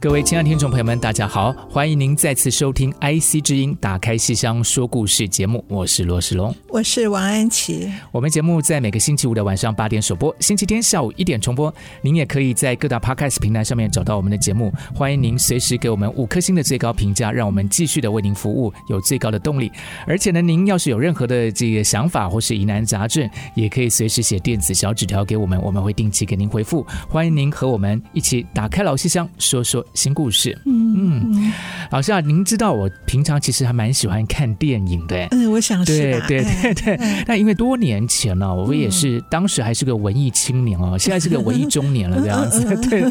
[0.00, 1.52] 各位亲爱的听众朋友们，大家好！
[1.68, 7.92] 欢迎您再次收听《IC 之音》打开戏箱说故事节目，我是罗世龙，我是王安琪。
[8.10, 11.72] 我们节目在每个星期五的晚上八点首播，星期天下午一点重播。
[12.00, 14.72] 您也可以在各大 Podcast 平台上面找到我们的节目。
[14.94, 19.70] 欢迎您随时给我们五颗星的最高评价，让我们继续的为您服务，有最高的动力。
[20.06, 26.86] 而且呢，您要是有任何的这个想法或是疑难杂症，也可以随时写电子小纸条给我们，我们会定期给您回复。
[27.06, 29.84] 欢迎您和我们一起打开老戏箱，说说。
[29.94, 31.52] 新故事，嗯嗯，
[31.90, 37.24] 老师啊，您知道我平常其实还蛮喜欢看电影的，嗯，我想是对对对对。
[37.26, 43.02] 那因为多年前呢，我也是当时还是个文艺青年哦，现在是个文艺中年了这样子， 对，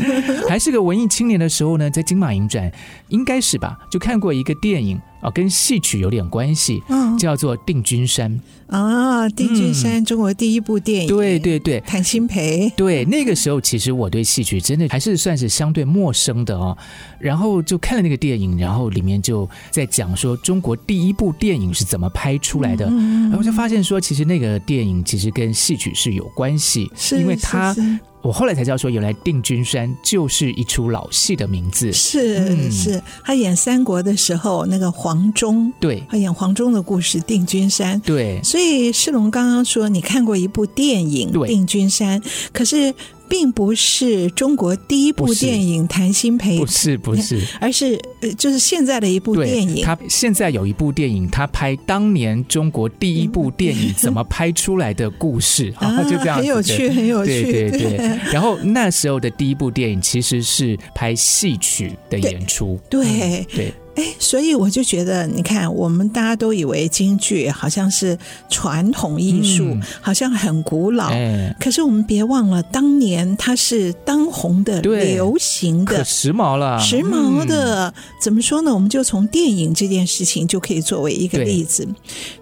[0.48, 2.72] 还是个文艺青年的时候呢，在金马影展
[3.10, 5.00] 应该是吧，就看过一个电影。
[5.22, 8.32] 哦，跟戏曲有点关系，嗯，叫做《定军山》
[8.76, 16.78] 啊，《定军山》中国第一部电影，对对对，谭鑫培，对，那个时候其实我对戏曲真的还是算是相对陌生的哦，
[17.20, 27.76] 然后就看了那个电影，然后里面就在讲说中国第一部电影是怎么拍出来的，然后就发现说其实那个电影其实跟戏曲是有关系，是因为它。
[28.22, 31.92] 我后来才知道，说原来《定军山》就是一出老戏的名字。
[31.94, 38.00] 是、嗯、是，他演三国的时候，那个黄忠，对，他演黄忠的故事，《定军山》。
[38.06, 42.20] 对，所以世龙刚刚说你看过一部电影《定军山》，
[42.52, 42.94] 可是。
[43.30, 49.84] 并不是中国第一部电影，谭心培不是不是，不是， 而是呃，就是现在的一部电影。
[49.86, 57.98] 他现在有一部电影，他拍当年中国第一部电影怎么拍出来的故事， 啊，就这样，很有趣，很有趣，对对对。
[58.34, 63.40] 然后那时候的第一部电影其实是拍戏曲的演出，对对。
[63.40, 68.18] 嗯对哎，所以我就觉得，你看，我们大家都以为京剧好像是
[68.50, 71.10] 传统艺术，嗯、好像很古老。
[71.10, 76.80] 哎，可是我们别忘了，当年它是当红的、流行的、可时髦了。
[76.80, 78.74] 时髦的、嗯、怎么说呢？
[78.74, 81.86] 我们就从电影这件事情就可以作为一个例子。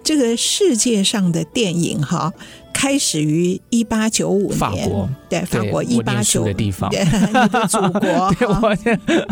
[0.04, 2.32] 这个世界上的电影，哈。
[2.72, 8.34] 开始于一八九五年，法国对法国一八九五的地方，对你的祖国。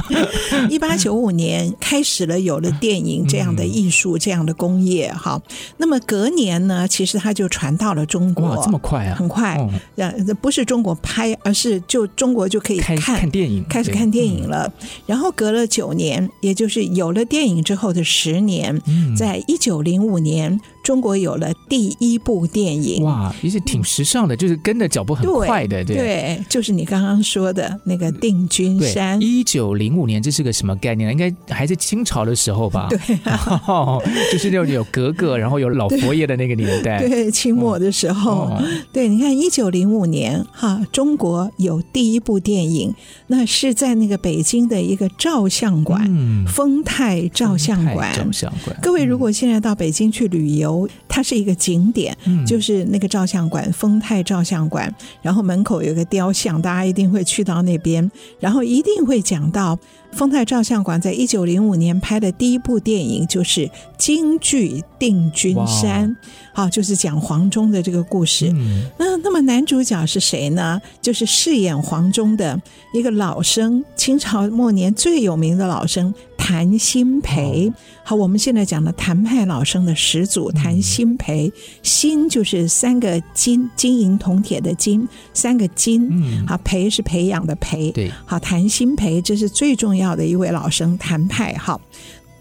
[0.68, 5.12] 一八九五年开始了，有了电影这样的艺术，这样的工业。
[5.12, 5.40] 哈，
[5.76, 8.48] 那么隔年呢，其实它就传到了中国。
[8.48, 9.14] 哇，这么快啊！
[9.16, 9.58] 很快，
[10.40, 14.72] 不是中国拍，而是就中国就可以看看电影，开始看电影了。
[15.06, 18.80] 然后隔了九年，也就是有了电影之后的十年，
[19.16, 23.02] 在一九零五年，中国有了第一部电影。
[23.02, 23.34] 哇！
[23.40, 29.20] 其实挺时尚的，就是跟着脚步很快的，对，对，就是你刚刚说的那个定军山。
[29.20, 31.12] 一九零五年，这是个什么概念呢？
[31.12, 32.86] 应该还是清朝的时候吧？
[32.94, 37.00] 对、啊哦，就是那种有格格，然后有老佛爷的那个年代。
[37.00, 42.94] 对， 对，清末的时候，哦、对，你看一九零五年哈，中国有第一部电影，
[43.26, 48.14] 那是在那个北京的一个照相馆，嗯、丰泰照相馆。
[48.14, 48.78] 照相馆。
[48.80, 50.75] 各位如果现在到北京去旅游，
[51.06, 54.92] 它是一个景点，嗯、就是那个照相馆，丰泰照相馆，
[55.22, 58.10] 然后门口有个雕像，大家一定会去到那边，
[58.40, 59.78] 然后一定会讲到
[60.16, 66.10] 丰泰照相馆在一九零五年拍的第一部电影就是京剧《定军山》，
[66.54, 68.50] 好，就是讲黄忠的这个故事。
[68.54, 70.80] 嗯、那那么男主角是谁呢？
[71.02, 72.58] 就是饰演黄忠的
[72.94, 76.14] 一个老生，清朝末年最有名的老生。
[76.38, 77.72] 谭鑫培，
[78.04, 81.52] 好，我们现在讲的谭派老生的始祖谭鑫培，
[81.82, 91.80] 新就是三个金，金银铜铁的金，三个金，嗯，好，培是培养的培，对，好，谭鑫培这是最重要的一位老生，谭派，好，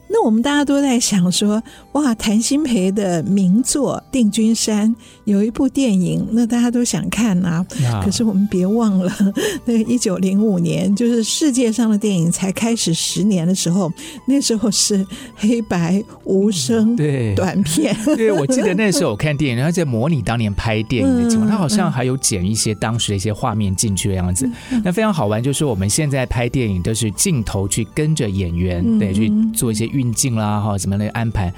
[0.07, 1.61] 那我们大家都在想说，
[1.93, 4.89] 哇，谭鑫培的名作《定军山》
[5.23, 7.65] 有一部电影，那大家都想看啊。
[7.91, 9.11] 啊可是我们别忘了，
[9.65, 13.91] 那一九零五年，就是世界上的电影才开始十年的时候，
[14.27, 15.05] 那时候是
[15.35, 17.97] 黑白无声对短片。
[18.05, 24.47] 对， 对，我记得那时候我看电影，然后在模拟当年拍电影的情况，他、嗯、好像还有剪一些当时的一些画面进去的样子。
[24.69, 29.89] 嗯、那非常好玩，就是我们现在拍电影都是镜头去跟着演员，嗯、对，去做一些。
[29.95, 31.53] 运静啦，哈，怎么样的安排？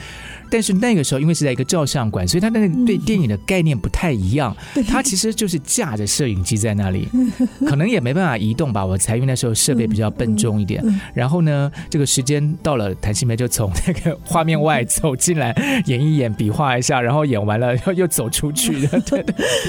[0.49, 4.55] 但是那个时候，因为是在一个照相馆，所以他那个对电影的概念不太一样。
[4.87, 7.07] 他其实就是架着摄影机在那里，
[7.65, 8.85] 可能也没办法移动吧。
[8.85, 10.83] 我猜，因为那时候设备比较笨重一点。
[11.13, 15.55] 然后呢，这个时间到了，谭新梅就从那个画面外走进来，
[15.85, 18.99] 演一演，比划一下，然后演完了又 又走出去的。
[19.05, 19.25] 对，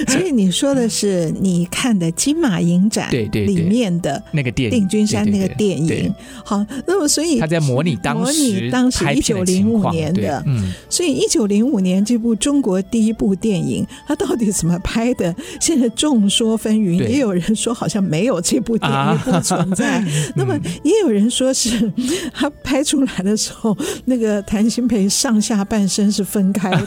[0.06, 6.14] 所以你说的是你看的金马影展对对里面的那个电影，定军山那个电影。
[6.44, 10.67] 好，那么所以他在模拟当时当时一九零五年的嗯。
[10.88, 15.34] 所以，一九零五年这部中国第一部电影，它到底怎么拍的？
[15.60, 19.98] 现在众说纷纭，也有人说好像没有这部电影的存在。
[19.98, 20.04] 啊、
[20.36, 21.92] 那么，也有人说是
[22.32, 26.86] 他拍出来的时候，那个谭鑫培上下半身是分开的。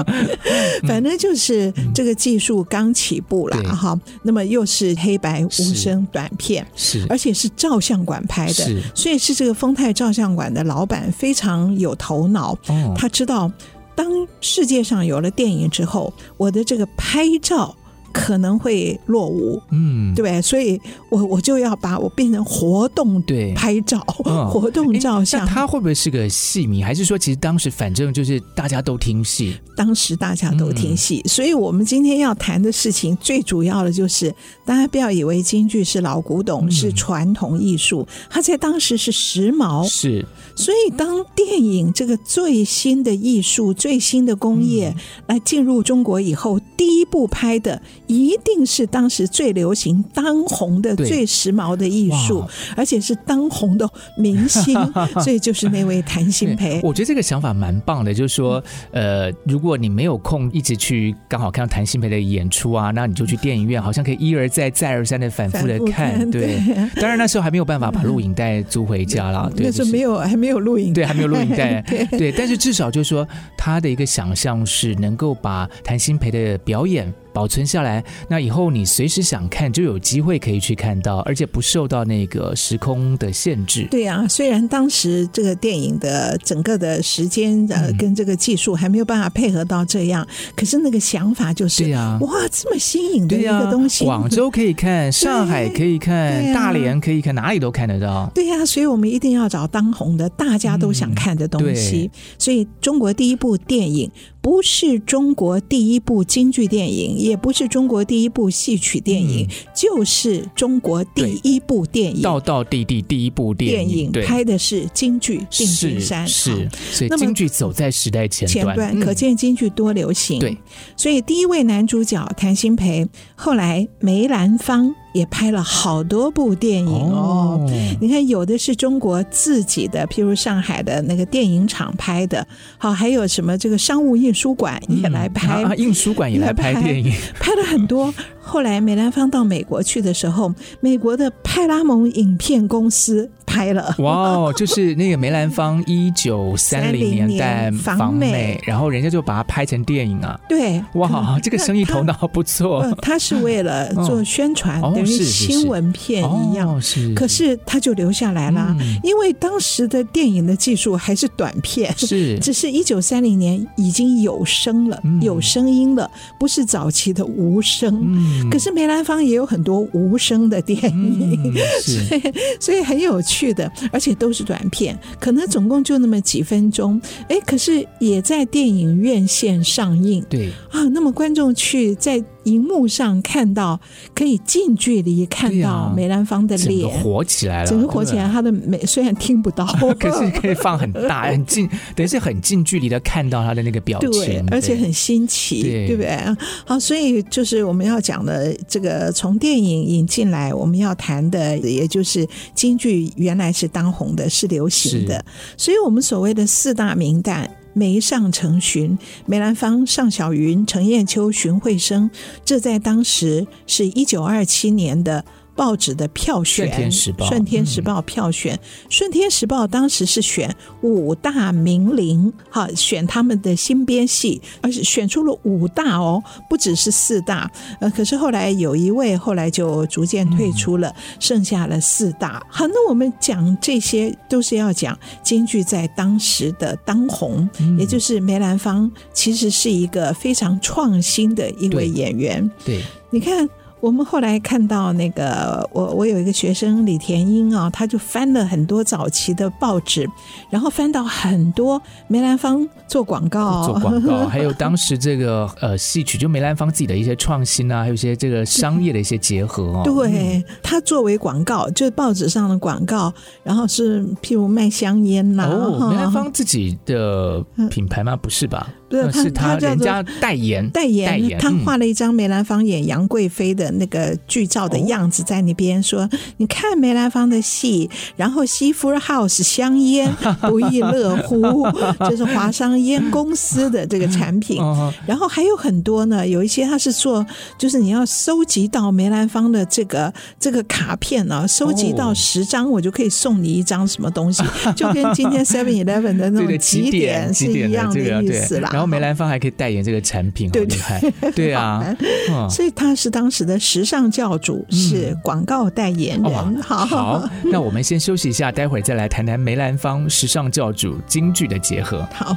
[0.86, 3.98] 反正就是这个技术刚起步了哈。
[4.22, 12.49] 那么又是黑白无声短片，是而且是照相馆拍的，所以是这个丰泰照相馆的老板非常有头脑。
[12.96, 13.50] 他知道，
[13.94, 17.74] 当世界上有了电影之后，我的这个拍照。
[18.12, 20.40] 可能会落伍，嗯，对不对？
[20.42, 20.80] 所以
[21.10, 25.46] 我我就要把我变成活动对拍照，嗯、 活动照相。
[25.46, 26.82] 他会不会是个戏迷？
[26.82, 31.20] 还是说，其实当时反正就是大家都听戏，当时大家都听戏。
[31.24, 34.34] 嗯、所以我们今天要谈的事情，最主要的就是，
[34.64, 39.86] 大家不要以为京剧是老古董，嗯、是传统艺术，它在当时是时髦。
[39.86, 40.24] 是，
[40.56, 44.94] 所以当电影这个最新的艺术、最新的工业
[45.26, 47.80] 来进入中国以后，第一部拍的。
[48.10, 52.44] 一定是当时最流行、当红的、最时髦的艺术，
[52.76, 54.76] 而且是当红的明星，
[55.22, 56.80] 所以就是那位谭鑫培。
[56.82, 58.60] 我觉得这个想法蛮棒的，就是说，
[58.90, 66.28] 呃，如果你没有空一直去刚好看到谭鑫培的演出啊，那你就去电影院，好像可以一而再、再而三的反复的看。
[66.32, 66.58] 对，
[66.96, 71.80] 当然那时候还没有办法把录影带租回家了，对， 那时候没有，还没有录影，对，还没有录影带，
[72.18, 77.12] 对，但是至少就是说，他的一个想象是能够把谭鑫培的表演。
[77.32, 83.86] 保存下来，那以后你随时想看就有机会可以去看到，而且不受到那个时空的限制。
[83.90, 98.30] 对啊，虽然当时这个电影的整个的时间呃跟这个技术还没有办法配合到这样，嗯、可是那个想法就是，对啊，哇，这么新颖的一个东西，广州可以看，上海可以看，啊、大连可以看，哪里都看得到。
[98.34, 102.10] 对呀、啊，所以我们一定要找当红的，大家都想看的东西。
[102.12, 104.10] 嗯、所以中国第一部电影。
[104.42, 120.38] 不是中国第一部京剧电影，也不是中国第一部戏曲电影，嗯、就是中国第一部电影，道道地地第一部电影，电影拍的是京剧《定军山》是，是，所以京剧走在时代前端，前端可见京剧多流行。
[120.38, 120.56] 对、嗯，
[120.96, 124.94] 所以第一位男主角谭鑫培，后来梅兰芳。
[125.12, 127.10] 也拍了好多部电影。
[127.10, 127.70] 哦，哦
[128.00, 132.46] 你看有的是中国自己的，譬如上海的那个电影厂拍的，
[132.78, 138.12] 好，还有什么这个商务印书馆也来拍，嗯啊、印书馆也来拍电影，拍，拍了很多。
[138.42, 143.92] 后来梅兰芳到美国去的时候，美国的派拉蒙影片公司拍了。
[143.98, 150.38] 哇哦，就是那个梅兰芳 一九三零年代访美，然后人家就把它拍成电影啊。
[150.48, 152.86] 对，哇，这个生意头脑不错。
[153.02, 156.80] 他是为了做宣传，等于新闻片一样。
[156.80, 166.08] 是，可是他就留下来了，因为当时的电影的技术还是短片，是， 只是一九三零年已经有声了，有声音了，
[166.38, 168.50] 不是早期的无声。
[168.50, 182.22] 可是梅兰芳也有很多无声的电影，嗯、 所以所以很有趣的，而且都是短片，可能总共就那么几分钟，哎，可是也在电影院线上映，对啊，那么观众去在。
[182.44, 183.78] 荧幕上看到，
[184.14, 188.28] 可以近距离看到梅兰芳的脸，整个活起来了，整个火起来。
[188.28, 189.66] 他的美虽然听不到，
[189.98, 196.18] 可是可以放很大、很近， 等于是很近距离的看到他的那个表情，对，而且很新奇，对，对不对？
[196.64, 205.24] 好，所以就是我们要讲的这个从电影引进来，我们要谈的，也就是京剧原来是当红的，是流行的，
[205.56, 207.46] 所以我们所谓的四大名旦。
[207.72, 212.10] 梅上成荀、梅兰芳、尚小云、程砚秋、荀慧生，
[212.44, 215.24] 这在当时是一九二七年的
[215.60, 220.50] 报纸的票选，顺天时报，顺天时报票选，顺天时报当时是选
[220.80, 232.42] 五大名伶，哈，选他们的新编戏，而且选出了五大哦，不只是四大，呃，可是后来有一位后来就逐渐退出了，剩下了四大。
[232.48, 237.46] 好，那我们讲这些都是要讲京剧在当时的当红，
[237.78, 242.50] 也就是梅兰芳其实是一个非常创新的一位演员。
[242.64, 243.46] 对，对你看。
[243.80, 250.08] 我们后来看到那个，我我有一个学生李田英啊，他就翻了很多早期的报纸，
[250.50, 259.82] 然后翻到很多梅兰芳做广告，做广告， 还有当时这个呃戏曲，就梅兰芳自己的一些创新啊，还有一些这个商业的一些结合哦。
[259.84, 265.48] 对，他作为广告，就是报纸上的广告，然后是譬如卖香烟呐、啊。
[265.50, 268.14] 哦，梅兰芳自己的品牌吗？
[268.14, 268.68] 不是吧？
[268.90, 271.38] 对，是他人家代言，代言，代言。
[271.38, 281.64] 他画了一张梅兰芳演杨贵妃的那个剧照的样子在那边，说：“你看梅兰芳的戏，然后西福 House 香烟 不亦乐乎，
[282.10, 284.60] 就是华商烟公司的这个产品。
[285.06, 287.24] 然后还有很多呢，有一些他是做，
[287.56, 294.42] 就是你要收集到梅兰芳的这个这个卡片呢，收集到十张，我就可以送你一张什么东西，
[294.74, 301.00] 就跟今天 Seven Eleven 的那种集点是一样的意思啦。”然后梅兰芳还可以代言这个产品，对厉害，
[301.36, 301.84] 对啊，
[302.48, 306.62] 所以他是当时的时尚教主，是广告代言人。
[306.62, 312.08] 好，好，那我们先休息一下，待会儿再来谈谈梅兰芳时尚教主京剧的结合。
[312.14, 312.34] 好。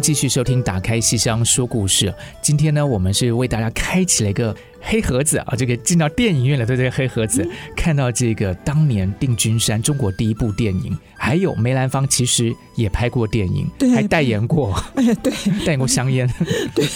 [0.00, 2.06] 继续收听《打开西厢说故事》。
[2.40, 10.96] 今天呢，我们是为大家开启了一个黑盒子啊，这个进到电影院了对这个黑盒子，看到这个当年定军山中国第一部电影。
[11.22, 15.30] 还有梅兰芳其实也拍过电影，对，还代言过，哎， 对，
[15.66, 16.26] 代言过香烟，
[16.74, 16.86] 对。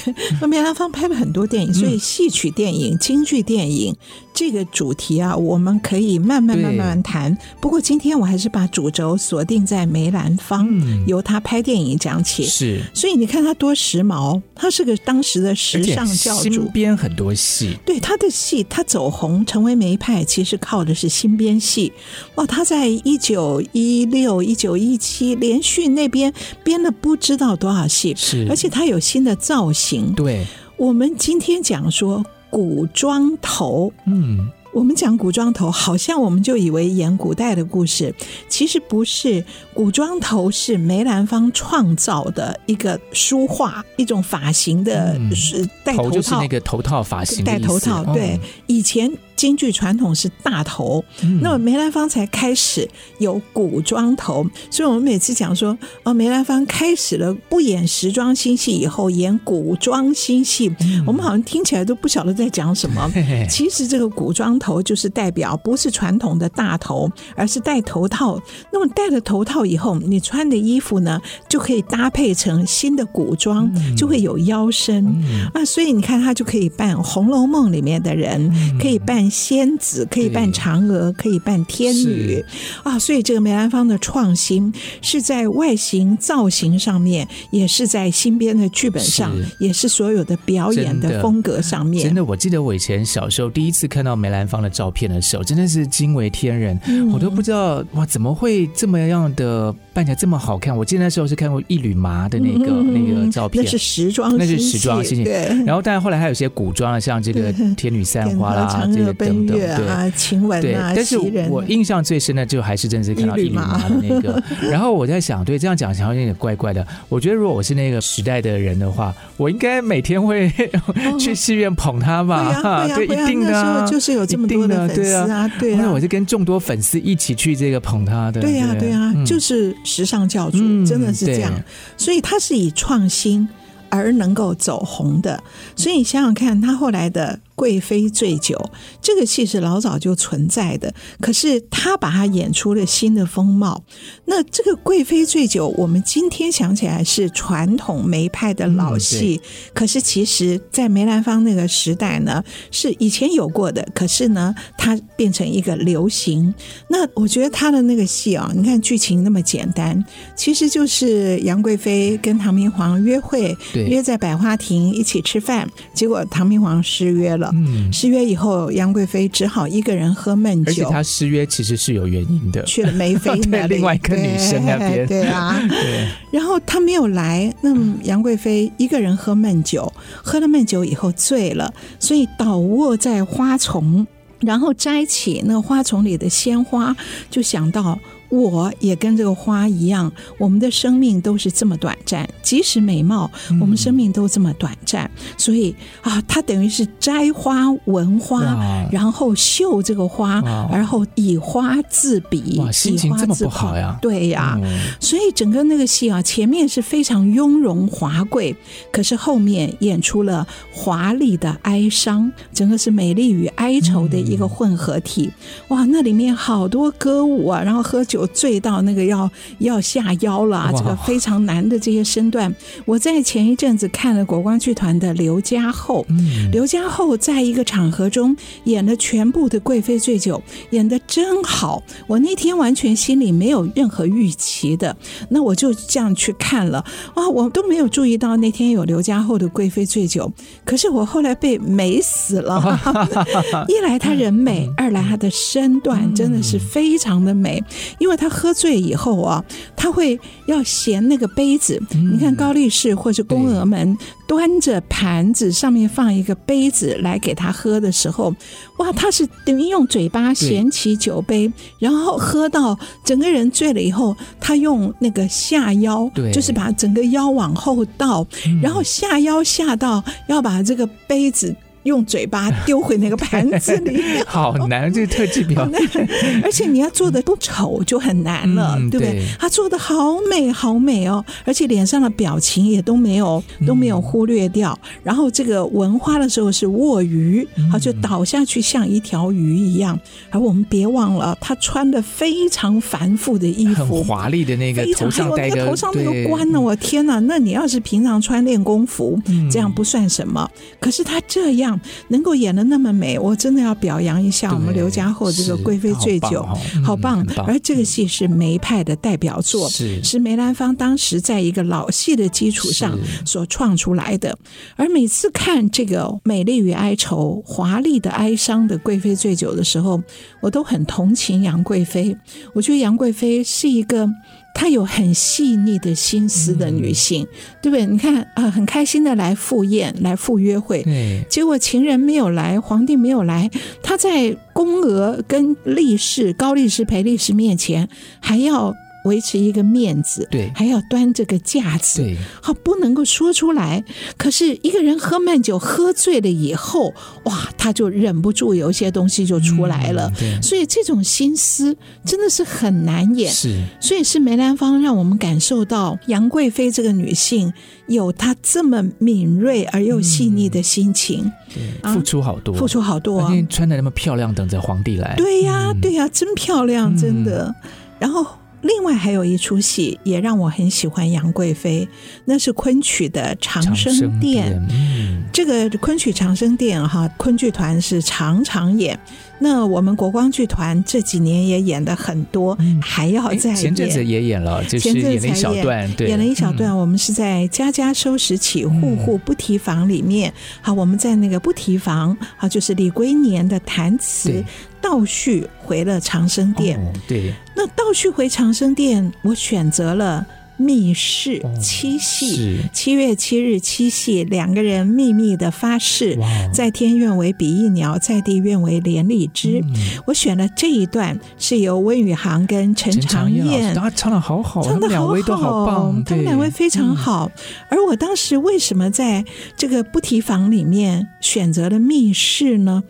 [0.41, 3.95] 那梅兰芳拍了很多电影，所以戏曲电影、京剧电影
[4.33, 7.37] 这个主题啊，我们可以慢慢慢慢谈。
[7.61, 10.67] 不过今天我还是把主轴锁定在梅兰芳，
[11.07, 12.47] 由他拍电影讲起。
[12.47, 17.74] 是，所以你看他多时髦，他是个当时的时尚教主，编很多戏。
[17.85, 21.93] 对他的戏，他走红成为梅派，其实靠的是新编戏。
[22.37, 24.05] 哇，他在一九一。
[24.15, 30.13] 六一九一七连续那边编了不知道多少戏，是，而且他有新的造型。
[30.13, 34.49] 对，我们今天讲说古装头，嗯。
[34.75, 38.13] 我们讲古装头，好像我们就以为演古代的故事，
[38.49, 39.43] 其实不是。
[39.73, 48.05] 古装头是梅兰芳创造的一个书画，一种发型的，是戴头套，头就是那个头套发型，戴头套。
[48.13, 51.05] 对，以前京剧传统是大头，
[51.41, 52.89] 那么梅兰芳才开始
[53.19, 54.47] 有古装头。
[54.71, 60.75] 所以我们每次讲说，哦，梅兰芳开始了不演时装新戏以后，演古装新戏，
[61.07, 63.11] 我们好像听起来都不晓得在讲什么。
[63.51, 68.41] 其实这个古装头就是代表不是传统的大头，而是戴头套。
[68.73, 75.07] 那么戴了头套以后，你穿的衣服呢就可以搭配成新的古装，就会有腰身
[75.53, 75.65] 啊。
[75.65, 78.51] 所以你看，他就可以扮《红楼梦》里面的人，
[78.81, 82.45] 可以扮仙子，可以扮嫦娥，可以扮天女。
[82.83, 82.99] 啊。
[82.99, 91.15] 所以这个梅兰芳的创新是在外形造型上面，也是在新编的剧本上，也是所有的表演的。
[91.25, 92.05] 风格上面。
[92.05, 100.77] 真的，我记得我以前小时候第一次看到梅兰芳的照片的时候，真的是惊为天人，嗯、我都不知道哇，怎么会这么样的扮起来这么好看？
[100.77, 105.25] 我记得那时候是看过一缕麻的那个、嗯、那个照片，那是时装，那是时装新戏。
[105.25, 111.17] 对，然后但是后来还有一些古装的，像这个天女散花啦，这个等等，对，晴雯啊，但是
[111.49, 114.43] 我印象最深的就还是真的是看到一缕麻的那个。
[114.69, 116.85] 然后我在想，对，这样讲好像有点怪怪的。
[117.09, 120.53] 我觉得如果我是那个时代的人的话，我应该每天会
[121.21, 122.89] 去戏院捧他吧？
[122.97, 128.41] 对，一定的，就是有这么多的粉丝啊，对啊，因为我是跟众多粉丝一起去这个捧他的。
[128.41, 131.53] 对呀，对呀，就是时尚教主，真的是这样。
[131.97, 133.49] 所以他是以创新
[133.89, 135.41] 而能够走红的。
[135.77, 138.59] 所以你想想看，他后来的贵妃醉酒，
[139.01, 143.85] 这个戏是老早就存在的，可是他把它演出了新的风貌。
[144.25, 156.53] 那这个贵妃醉酒，我们今天想起来是传统梅派的老戏，嗯、可是其实在梅兰芳那个时代呢，是以前有过的，可是呢，它变成一个流行。
[156.89, 160.05] 那我觉得他的那个戏啊，你看剧情那么简单，
[160.37, 167.44] 其实就是杨贵妃跟唐明皇约会，约在百花亭一起吃饭，结果唐明皇失约了。
[167.53, 170.71] 嗯，失约以后，杨贵妃只好一个人喝闷酒。
[170.71, 175.07] 而且他失约其实是有原因的，去了梅妃那里，另外一个女生那边。
[175.07, 176.09] 对啊，对。
[176.33, 184.07] 然后她没有来，那么杨贵妃一个人喝闷酒，喝了闷酒以后醉了，所以倒卧在花丛，
[184.41, 186.95] 然后摘起那花丛里的鲜花，
[187.31, 187.99] 就想到。
[188.35, 195.05] 我也跟这个花一样，我们的生命都是这么短暂，即使美貌，我们生命都这么短暂。
[195.05, 198.43] 嗯、所以啊，他等于是摘花闻花，
[198.91, 200.41] 然后嗅这个花，
[200.73, 203.97] 然后以花自比，哇，心情这么不好呀？
[204.03, 208.57] 对呀，嗯、所以整个那个戏啊，前面是非常雍容华贵，
[208.91, 215.31] 可是后面演出了华丽的哀伤，整个是美丽与哀愁的一个混合体。
[215.69, 218.24] 嗯、哇，那里面好多歌舞啊，然后喝酒。
[218.27, 222.55] 醉到那个要要下腰了，这个非常难的这些身段。
[222.85, 226.07] 我在前一阵子看了国光剧团的刘家后，
[226.53, 231.83] 刘家厚在一个场合中演了全部的贵妃醉酒，演的真好。
[232.07, 234.97] 我那天完全心里没有任何预期的，
[235.29, 236.85] 那我就这样去看了。
[237.15, 240.33] 哇，我都没有注意到那天有刘家厚的贵妃醉酒，
[240.65, 242.55] 可是我后来被美死了。
[243.69, 247.63] 一来他人美，二来他的身段真的是非常的美，
[248.05, 248.15] 因为。
[248.15, 249.45] 他喝醉以后啊，
[249.77, 251.83] 他会要衔那个杯子。
[251.91, 258.33] 你看高力士或是宫娥们端着盘子，上面放一个杯子来给他喝的时候，
[258.79, 268.25] 哇，他是等于用嘴巴衔起酒杯，然后喝到整个人醉了以后，他用那个下腰，就是把整个腰往后倒，
[268.63, 271.55] 然后下腰下到要把这个杯子。
[271.85, 276.09] 用嘴巴丢回那个盘子里， 好难，这个特技表演，
[276.43, 279.15] 而且你要做的不丑就很难了，嗯、对不对？
[279.15, 284.77] 对他做的好美，好美哦，而且脸上的表情也都没有都没有忽略掉。
[284.83, 289.99] 嗯、然后这个闻花的时候是卧鱼，他、嗯、就倒下去像一条鱼一样。
[290.31, 297.19] 而我们别忘了，他穿的非常繁复的衣服，很华丽的那个头上戴个，那个头上那个冠呢，我天哪！
[297.21, 300.51] 那你要是平常穿练功服，这样不算什么。
[300.81, 301.74] 可是他这样。
[302.09, 306.43] 能够演的那么美，我真的要表扬一下我们刘家后这个贵妃醉酒，
[306.85, 307.47] 好棒，好棒。
[307.47, 314.37] 而这个戏是梅派的代表作，是是梅兰芳当时在一个老戏的基础上所创出来的。
[314.77, 320.03] 而每次看这个美丽与哀愁、华丽的哀伤的贵妃醉酒的时候，
[320.41, 322.17] 我都很同情杨贵妃。
[322.53, 324.09] 我觉得杨贵妃是一个。
[324.55, 327.29] 她有很细腻的心思的女性，嗯、
[327.61, 327.85] 对不对？
[327.85, 333.51] 你看啊、呃，很开心的来赴宴，来赴约会，对结果情人没有来，皇帝没有来，
[333.83, 337.89] 她在宫娥跟力士高力士、裴力士面前
[338.21, 338.73] 还要。
[339.05, 343.85] 维持一个面子，对，还要端这个架子，对，好不能够说出来。
[344.17, 346.93] 可是一个人喝闷酒，喝醉了以后，
[347.25, 350.09] 哇，他就忍不住有一些东西就出来了。
[350.09, 353.33] 嗯、对，所以这种心思真的是很难演。
[353.33, 357.53] 是，所以是梅兰芳让我们感受到杨贵妃这个女性
[357.87, 363.33] 有她这么敏锐而又细腻的心情，嗯、对，付出好多，付出好多啊！
[363.51, 365.15] 穿的那么漂亮，等着皇帝来。
[365.17, 367.55] 对呀、啊，对呀、啊，真漂亮，真的。
[367.63, 368.27] 嗯、然后。
[368.65, 371.87] 另外还有一出戏也让我很喜欢杨贵妃，
[372.25, 374.53] 那是昆曲的《长生殿》。
[374.73, 378.99] 嗯、这个昆曲《长生殿》哈，昆剧团是常常演。
[379.39, 383.57] 那我们国光剧团这几年也演的很多，嗯、还要再演。
[383.57, 386.71] 前阵子也演了，就是演了一小段，对，演了一小段。
[386.71, 390.31] 嗯、我们是在家家收拾起，户户不提房里面。
[390.31, 394.43] 嗯、好，我们在那个不提房，好，就是李龟年的弹词。
[394.81, 397.33] 倒叙回了长生殿，哦、对。
[397.55, 406.17] 那倒叙回长生殿，我选择了密室七夕，哦、七月七日七夕，两个人秘密的发誓，
[406.53, 409.61] 在天愿为比翼鸟，在地愿为连理枝。
[409.65, 409.75] 嗯、
[410.07, 417.31] 我选了这一段，是由温宇航跟陈长燕，他唱的好好，唱的好好，好棒，他们两位非常好。
[417.35, 419.25] 嗯、而我当时为什么在
[419.57, 422.85] 这个不提房里面选择了密室呢？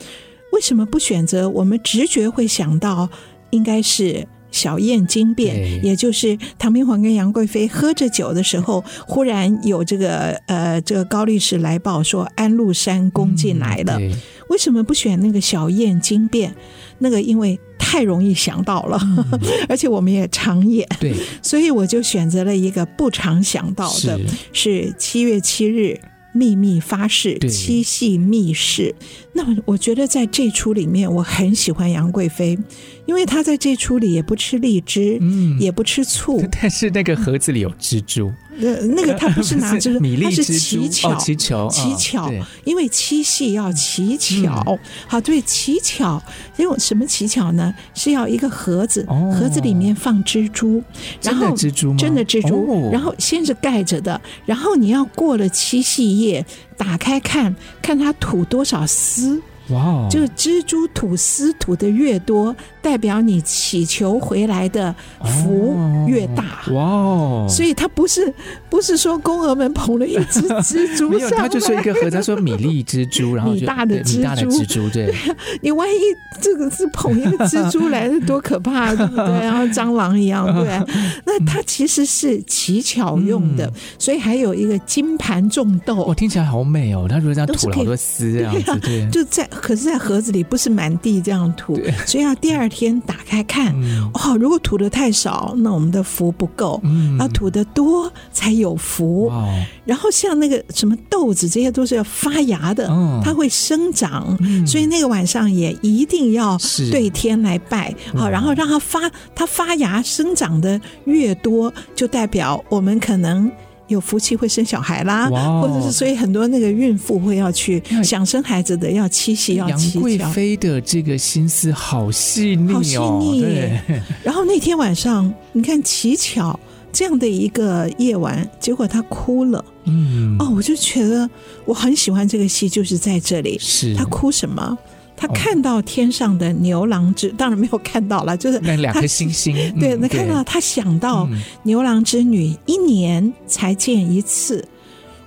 [0.53, 1.49] 为什么不选择？
[1.49, 3.09] 我们直觉会想到，
[3.51, 13.99] 应该是小宴惊变，也就是唐明皇跟杨贵妃喝着酒的时候，忽然有这个呃这个高力士来报说安禄山攻进来了。
[13.99, 14.13] 嗯
[14.51, 16.55] 为什么不选那个小燕惊变？
[16.99, 24.21] 那个因为太容易想到了，嗯、 而且我们也常演，对，所以我就选择了一个不常想到的，
[24.53, 25.99] 是七月七日。
[26.35, 28.95] 秘密发誓，七夕密室。
[29.33, 32.59] 那么，我觉得在这出里面，我很喜欢杨贵妃，
[33.07, 38.33] 因为她在这出里也不吃荔枝，嗯，也不吃醋， 但是那个盒子里有蜘蛛。
[38.61, 42.31] 呃，那个他不是拿着， 他是乞巧，乞巧，乞巧，
[42.65, 44.79] 因为七夕要乞巧。
[45.07, 46.23] 好，对，乞巧，
[46.57, 47.75] 因为什么乞巧呢？
[47.95, 50.83] 是要一个盒子，盒子里面放蜘蛛，
[51.23, 56.45] 然后蜘蛛真的蜘蛛，然后先是盖着的，然后你要过了七夕夜，
[56.77, 59.43] 打开看看它吐多少丝。
[59.71, 65.75] 哇，wow, 这个蜘蛛吐丝吐的越多，代表你祈求回来的福
[66.07, 66.45] 越大。
[66.75, 68.33] 哇所以它不是
[68.69, 75.15] 不是说宫娥们捧了一只蜘蛛，没有，他就是一个盒，他说米粒蜘蛛，然后米大的蜘蛛，大的蜘蛛，对，
[75.63, 75.99] 你万一
[76.43, 79.25] 这个是捧一个蜘蛛来的，多可怕，对不对？
[79.41, 80.69] 然后蟑螂一样，对，
[81.25, 87.07] 那它其实是乞巧用的，嗯、所以还有一个金盘种豆，我、哦、听起来好美哦。
[87.09, 89.49] 他如果这样吐了好多丝这样子，对，对就在。
[89.49, 93.73] 可是，在盒子里不是满地这样吐，对所以要第二天打开看。
[93.77, 99.27] 嗯、哦，如果吐的太少，那我们的福不够；嗯、要吐的多才有福。
[99.27, 99.47] 哇
[99.85, 106.59] 然后像那个什么豆子，这些都是要发芽的，哦、它会生长，嗯、所以那个晚上也一定要
[106.91, 107.95] 对天来拜。
[108.15, 109.01] 好，然后让它发，
[109.35, 113.51] 它发芽生长的越多，就代表我们可能。
[113.89, 115.29] 有福气会生小孩啦
[115.61, 119.95] 或者是所以很多那个孕妇会要去想生孩子的要七夕要乞巧。
[119.95, 123.45] 杨贵妃的这个心思好细腻哦，好细腻。
[124.25, 126.59] 然后那天晚上，你看乞巧
[126.93, 129.65] 这样的一个夜晚，结果她哭了。
[129.85, 130.37] 嗯。
[130.39, 131.29] 哦，我就觉得
[131.65, 133.59] 我很喜欢这个戏，就是在这里。
[133.61, 133.95] 是。
[133.95, 134.79] 她哭什么？
[135.17, 139.55] 他看到天上的牛郎织， 当然没有看到了，就是那两颗星星。
[139.79, 141.29] 对，那看到他想到
[141.63, 144.67] 牛郎织女一年才见一次，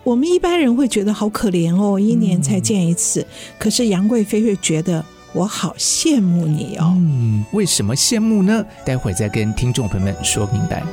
[0.03, 3.25] 我们一般人会觉得好可怜哦，一年才见一次。
[3.57, 6.93] 可是杨贵妃会觉得我好羡慕你哦。
[6.97, 8.65] 嗯，为什么羡慕呢？
[8.85, 10.83] 待会再跟听众朋友们说明白。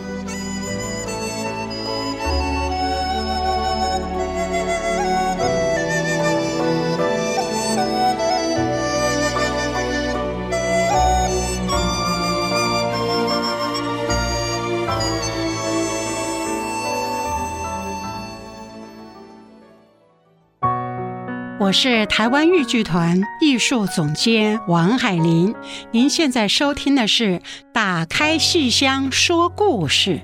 [21.74, 25.52] 是台湾豫剧团艺术总监王海林，
[25.90, 27.38] 您现在收听的是
[27.72, 30.20] 《打开戏箱说故事》。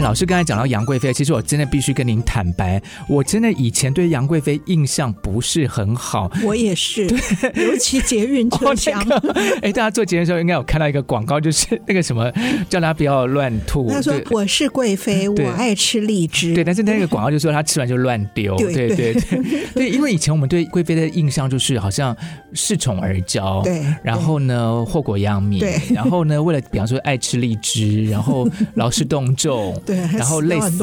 [0.00, 6.30] 老师刚才讲到杨贵妃，其实我真的必须跟您坦白，我真的以前对杨贵妃印象不是很好。
[6.44, 9.00] 我也是，对尤其捷运车 厢。
[9.00, 12.32] 哎、哦那个欸，大家坐捷运的时候应该有看到一个广告，就是 那个什么，
[12.68, 13.90] 叫他不要乱吐。
[13.90, 18.56] 他说：“我是贵妃，我爱吃荔枝。”对，但是那个广告就说他吃完就乱丢。
[18.56, 22.16] 对对对对， 对，因为以前我们对贵妃的印象就是好像
[22.54, 29.80] 恃宠而骄，对，然后呢祸国殃民，对，然后呢为了比方说爱吃荔枝，然后劳师动众。
[29.90, 30.78] 对， 然后累死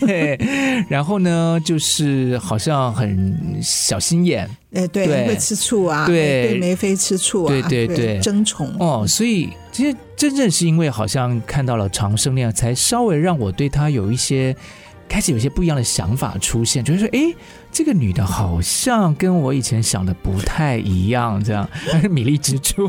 [0.00, 0.38] 对，
[0.88, 5.28] 然后呢，就是好像很小心眼， 哎，对，对。
[5.28, 8.18] 会吃醋啊，对，对梅妃吃醋啊，对对对，对。
[8.20, 8.74] 争宠。
[8.78, 14.54] 哦，所以其实真正是因为好像看到了长生那样，才稍微让我对他有一些
[15.08, 17.34] 开始有些不一样的想法出现，就是说，哎。
[17.74, 22.86] 这个女的好像跟我以前想的不太一样，这样还是米粒蜘蛛。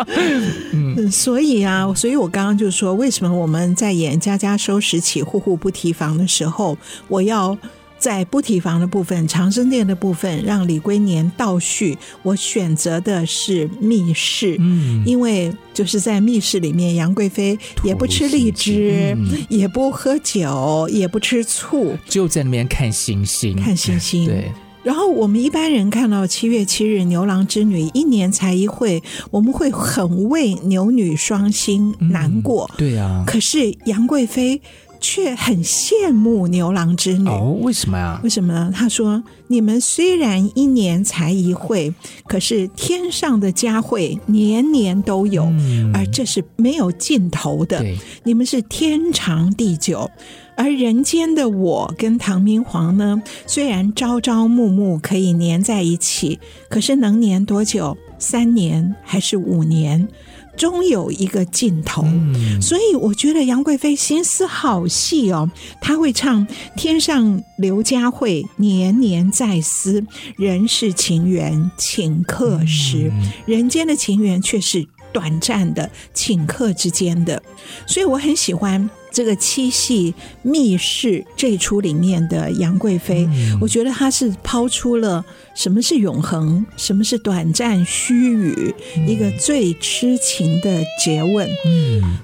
[0.74, 6.76] 嗯，所以啊，所以我刚刚就说，为什么我们在演“家家收拾起，户户不提防”的时候，
[7.08, 7.56] 我要。
[8.02, 11.96] 在不提防的部分，长生殿的部分，让李龟年倒叙。
[12.24, 24.26] 我选择的是密室，嗯，因为就是在密室里面，杨贵妃也不吃荔枝，嗯、也不喝酒，也不吃醋，就在那边看星星，看星星。
[24.26, 24.50] 对。
[24.82, 32.68] 然后我们一般人看到七月七日牛郎织女一年才一会，我们会很为牛女双星难过。
[32.72, 33.22] 嗯、对啊。
[33.24, 34.60] 可是杨贵妃。
[35.02, 38.20] 却很羡慕牛郎织女哦，为什么呀？
[38.22, 38.72] 为什么呢？
[38.74, 41.92] 他说：“你们虽然一年才一会，
[42.26, 47.84] 可是天上的佳会年年都有，嗯、而这是没有尽头的。
[48.22, 50.08] 你们是天长地久，
[50.56, 56.38] 而人间的我跟唐明皇呢，虽然朝朝暮暮可以粘在一起，
[56.70, 57.98] 可是能粘多久？
[58.18, 60.08] 三年还是五年？”
[60.56, 62.02] 终有一个尽头。
[62.04, 70.04] 嗯、所以我觉得杨贵妃心思好细哦，她会唱“天上刘家慧，年年在思，
[70.36, 77.42] 人世情缘请客时”，嗯、人间的情缘却是短暂的，顷刻之间的。
[77.86, 78.90] 所以我很喜欢。
[79.14, 85.22] 这个七夕密室这一出里面的杨贵妃，嗯、我觉得她是抛出了
[85.54, 91.46] 什么是永恒，什么是短暂虚语，嗯、一个最痴情的诘问。
[91.66, 92.20] 嗯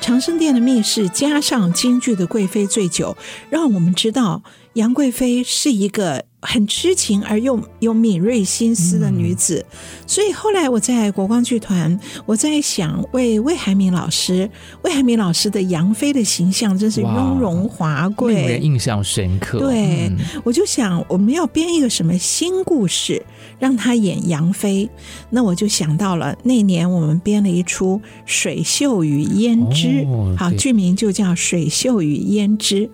[0.00, 3.16] 长生殿的密室加上京剧的贵妃醉酒，
[3.50, 4.42] 让我们知道
[4.74, 6.24] 杨贵妃是一个。
[6.42, 9.76] 很痴情而又有敏锐心思的女子，嗯、
[10.06, 14.48] 所以后来我在国光剧团，我在想为魏海敏老师，
[14.82, 19.58] 魏海敏老师的杨妃的形象真是雍容华贵，令人印象深刻。
[19.58, 23.20] 对，嗯、我就想我们要编一个什么新故事，
[23.58, 24.88] 让他演杨妃。
[25.30, 32.86] 那我就想到了那年我们编了一出《水袖与胭脂》，哦、好，剧名就叫《水袖与胭脂》。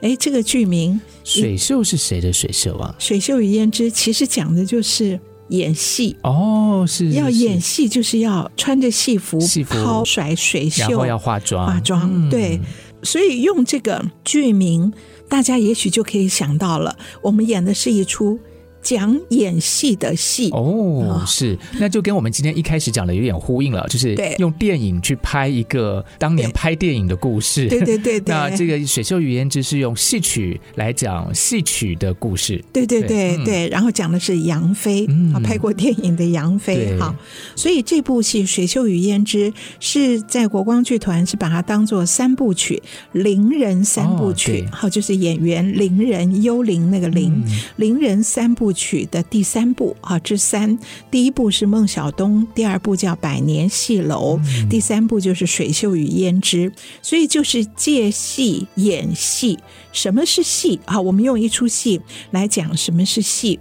[0.00, 1.00] 哎，这个剧名。
[1.24, 2.94] 水袖是谁的水袖啊？
[2.98, 12.10] 水袖与胭脂其实讲的就是演戏哦，是，是要演戏就是要穿着戏服，戏服抛甩水袖，然后要化妆，化妆。
[12.10, 12.58] 嗯、对，
[13.02, 14.92] 所以用这个剧名，
[15.28, 18.38] 大家也许就可以想到了，我们演的是一出。
[18.88, 27.68] 讲演戏的戏哦，是，那就跟我们今天一开始讲的有点呼应了，就是用电影去拍一个当年拍电影的故事。
[27.68, 28.34] 对对对对。
[28.34, 32.64] 那这个《水秀与胭脂》是用戏曲来讲戏曲的故事。
[32.72, 37.14] 对对对对，然后讲的是杨飞啊，拍过电影的杨飞哈。
[37.54, 47.44] 所以这部戏《水秀与胭脂》是在国光剧团是把它当做三部曲，伶人三部曲，好，就是演员伶人幽灵那个伶，
[47.76, 48.72] 伶人三部。
[48.72, 48.77] 曲
[49.10, 50.78] 的第三部啊，之三，
[51.10, 59.58] 第一部是孟小冬，第二部叫百年戏楼，嗯、第三部就是水袖与胭脂，所以就是借戏演戏。
[59.92, 61.00] 什么是戏啊？
[61.00, 63.58] 我们用一出戏来讲什么是戏。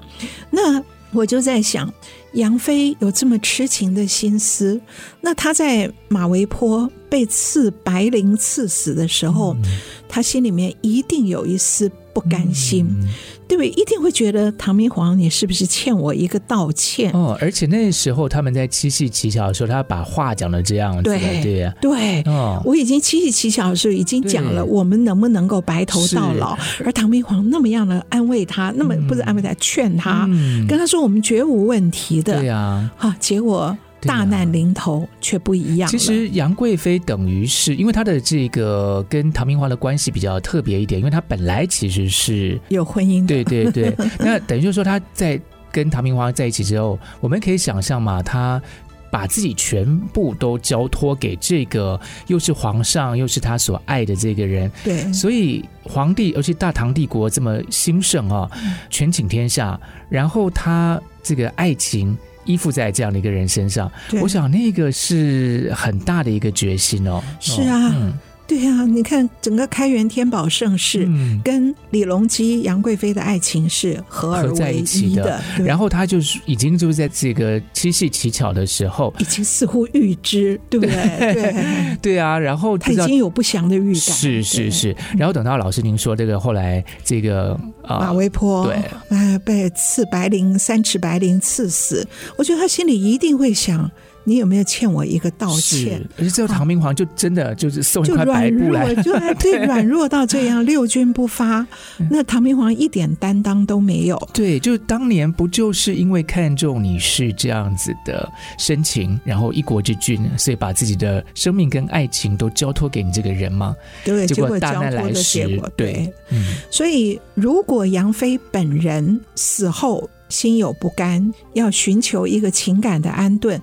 [0.51, 1.91] 那我就在想，
[2.33, 4.79] 杨飞有这么痴情的心思，
[5.21, 9.61] 那他在马嵬坡被刺白绫刺死的时候，嗯、
[10.07, 12.85] 她心里面一定有一丝不甘心。
[12.89, 13.07] 嗯
[13.47, 13.69] 对不对？
[13.81, 17.09] 一定会觉得唐明皇，你是不是欠我一个道歉？
[17.13, 22.21] 哦，而且那时候他们在七夕乞巧的时候，他把话讲的这样子，对对对。
[22.23, 26.57] 哦，我已经七夕乞巧的时候已经讲了，我们能不能够白头到老？
[26.83, 30.27] 而唐明皇那么样的安慰他，那么不是安慰他，劝他，
[30.67, 32.39] 跟他说我们绝无问题的。
[32.39, 33.77] 对呀，好，结果。
[34.01, 35.89] 大难临头却不一样。
[35.89, 43.43] 其实杨贵妃等于是因为她的这个跟唐明皇的关系比较特别一点，因为她本来其实是有婚姻的。
[43.43, 45.39] 对对对， 那等于就是说她在
[45.71, 48.61] 跟唐明皇在一起之后，我们可以想象嘛，她
[49.09, 54.69] 把自己全部都交托给这个又是皇上又是他所爱的这个人。
[54.83, 58.49] 对，所以皇帝，尤其大唐帝国这么兴盛啊，
[58.89, 59.79] 权倾天下，
[60.09, 62.17] 然后他这个爱情。
[62.47, 67.21] 依附在这样的一个人身上，我想那个是很大的一个决心哦。
[67.39, 67.91] 是啊。
[67.93, 68.13] 嗯
[68.47, 74.53] 对呀、啊，你看整个开元天宝盛世，嗯、跟李隆基、杨贵妃的爱情是合而为一的。
[74.53, 80.95] 合在一起的然后他就是已经就是在这个七夕乞巧的时候，已经似乎预知，对不对？
[81.33, 83.95] 对对啊，然后他已经有不祥的预感。
[83.95, 92.07] 是是是，然后等到老师您说这个后来这个、呃、马嵬坡对，哎被刺白绫三尺白绫刺死，
[92.37, 93.91] 我觉得他心里一定会想。
[94.27, 96.05] 你有没有欠我一个道歉？
[96.17, 101.65] 而且最后唐明皇就真的就是送一块白布来，就软弱，就对 软弱到这样，六军不发，
[102.11, 104.21] 那唐明皇一点担当都没有。
[104.33, 113.73] 对，就当年不就是因为看中你是这样子的深情，然后一国之君，所以把自己的生命跟爱情都交托给你这个人吗？
[114.03, 120.09] 对，结果大难来时，对，嗯，所以如果杨妃本人死后。
[120.29, 123.61] 心有不甘，要寻求一个情感的安顿，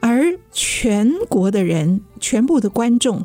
[0.00, 3.24] 而全国的人，全部的观众。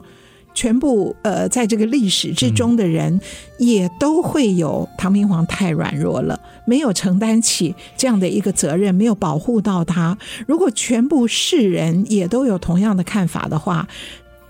[0.55, 3.21] 全部呃，在这个历史之中的人，
[3.59, 10.17] 也都会有唐明皇太软弱了，没有承担起这样的一个责任，没有保护到他。
[10.47, 13.87] 如果全部世人也都有同样的看法的话。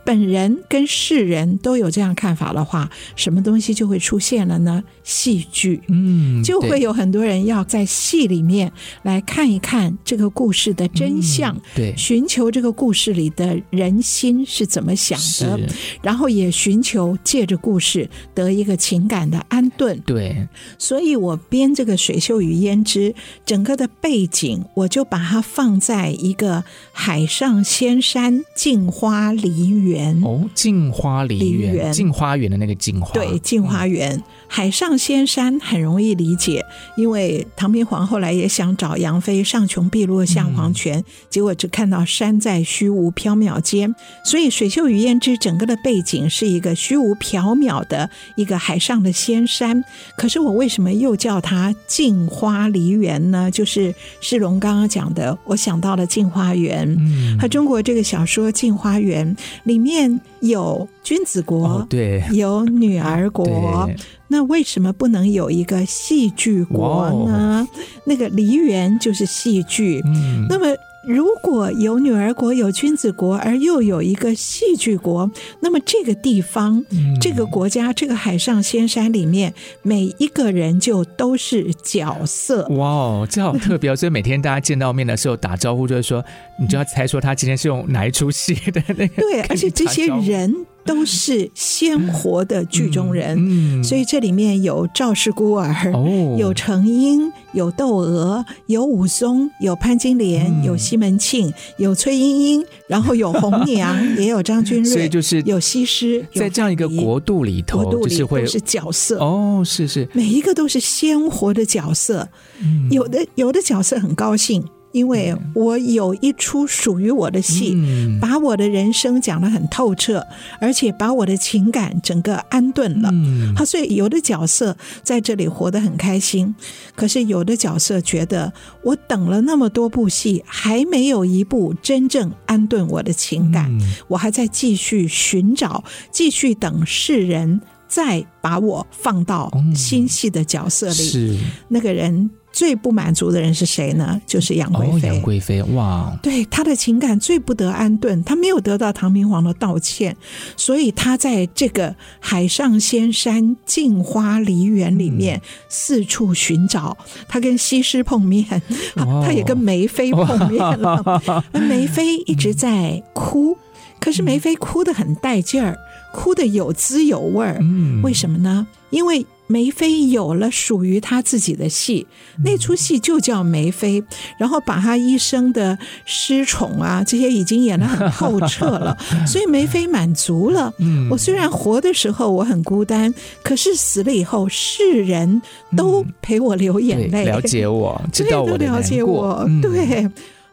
[0.04, 4.84] 本人跟世人都有这样看法的话，什么东西就会出现了呢？
[5.04, 8.72] 戏剧，嗯，就会有很多人要在戏里面
[9.04, 15.60] 来看一看这个故事的真相，嗯、对，寻求这个故事里的人心是怎么想的，
[16.02, 20.00] 然后也寻求借着故事得一个情感的安顿。
[20.06, 23.12] 对，所以我编这个《水袖与胭脂》，
[23.46, 29.99] 整个的背景我就把它放在一个海上仙山镜花梨园。
[30.24, 34.16] 哦，镜花梨园，镜花园的那个镜花，对，镜花园。
[34.16, 36.66] 嗯海上仙山很容易理解，
[36.98, 43.94] 因为唐明皇后来也想找杨妃上穷碧落下黄泉，嗯、结果只看到山在虚无缥缈间，
[44.26, 49.84] 所以《水袖与胭脂》整个的背景是一个虚无缥缈的一个海上的仙山。
[50.18, 53.50] 可是我为什么又叫它镜花梨园呢？
[53.52, 63.90] 就是世龙刚刚讲的，我想到了镜花缘，嗯、和中国这个小说《镜花缘》里面有君子国，哦、对，有女儿国。
[64.28, 67.68] 那为什么不能有一个戏剧国呢
[68.06, 70.00] 那个梨园就是戏剧。
[70.06, 70.68] 嗯、那么
[71.08, 82.68] 如果有女儿国、有君子国，而又有一个戏剧国，那么这个地方、嗯、这个国家、这个海上仙山里面，每一个人就都是角色。
[82.68, 83.94] 哇哦，这好特别！
[83.98, 86.24] 所以每天大家见到面的时候打招呼，就是说，
[86.62, 89.08] 你就要猜说他今天是用哪一出戏的那个。
[89.16, 90.54] 对，而且这些人。
[90.90, 109.20] 都是鲜活的剧中人，嗯嗯、所以这里面有赵氏孤儿，哦、有程英，有窦娥，有武松，有潘金莲，嗯、有西门庆，有崔莺莺，然后有红娘，也有张君瑞，所以就是有西施，在这样一个国度里头，国度里就是角色。
[109.20, 112.28] 哦，是是，每一个都是鲜活的角色，
[112.64, 114.68] 嗯、有的有的角色很高兴。
[114.92, 120.26] 因为我有一出属于我的戏，嗯、把我的人生讲得很透彻，
[120.60, 123.10] 而且把我的情感整个安顿了。
[123.12, 126.56] 嗯、所以有的角色在这里活得很开心，
[126.96, 128.52] 可是有的角色觉得
[128.84, 140.94] 我等了那么多部戏，还没有一部真正安顿我的情感，嗯、我还在继续寻找，继续等世人再把我放到新戏的角色里。
[140.94, 142.30] 嗯、是那个人。
[142.52, 144.20] 最不满足的人是谁呢？
[144.26, 145.08] 就是杨贵妃。
[145.08, 146.18] 杨贵妃，哇！
[146.22, 150.16] 对，她的情感最不得安顿，她没有得到唐明皇的道歉，
[150.58, 156.98] 所以她在这个海上仙山镜花梨园里面四处寻找。
[157.28, 158.62] 她跟西施碰面，
[158.96, 161.22] 她也跟梅妃碰面了。
[161.54, 163.56] 而 梅妃一直在哭，
[164.00, 165.78] 可是梅妃哭得很带劲儿，
[166.14, 167.60] 哭得有滋有味儿。
[168.04, 168.68] 为什么呢？
[168.90, 169.26] 因为。
[169.52, 172.06] 梅妃有了属于她自己的戏，
[172.46, 174.04] 那出戏就叫梅妃，
[174.38, 180.72] 然后把她一生的失宠啊这些已经演得很透彻了， 所以梅妃满足了。
[181.10, 183.12] 我虽然活的时候我很孤单，
[183.44, 185.42] 可是死了以后世人
[185.76, 188.80] 都陪我流眼泪，了解我， 知道我的难过。
[188.80, 190.08] 了解我，对。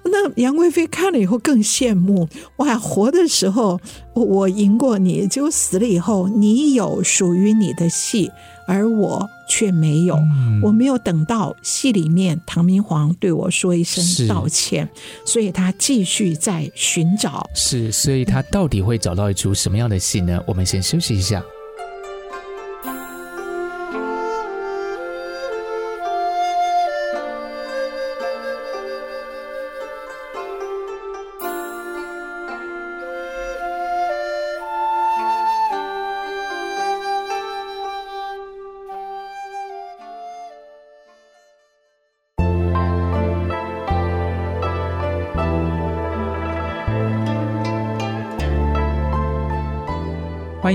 [0.09, 2.29] 那杨贵妃看了以后更羡慕，
[2.59, 2.79] 哇！
[2.79, 3.81] 活的时候
[4.15, 8.31] 我赢过你，结果死了以后你有属于你的戏。
[8.67, 14.89] 而我却没有，嗯、我没有等到戏里面唐明皇对我说一声道歉，
[15.25, 17.49] 所以他继续在寻找。
[17.55, 20.43] 是，所以他到底会找到一出什么样的戏呢？
[20.47, 21.43] 我们先休息一下。